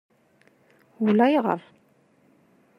[1.05, 1.61] Ulayɣer.